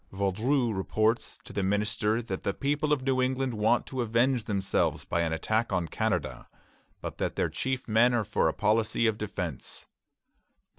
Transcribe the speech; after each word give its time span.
Vaudreuil 0.11 0.73
reports 0.73 1.37
to 1.43 1.53
the 1.53 1.61
minister 1.61 2.23
that 2.23 2.41
the 2.41 2.55
people 2.55 2.91
of 2.91 3.03
New 3.03 3.21
England 3.21 3.53
want 3.53 3.85
to 3.85 4.01
avenge 4.01 4.45
themselves 4.45 5.05
by 5.05 5.21
an 5.21 5.31
attack 5.31 5.71
on 5.71 5.87
Canada, 5.87 6.47
but 7.01 7.19
that 7.19 7.35
their 7.35 7.49
chief 7.49 7.87
men 7.87 8.11
are 8.11 8.25
for 8.25 8.47
a 8.47 8.51
policy 8.53 9.05
of 9.05 9.15
defence. 9.19 9.85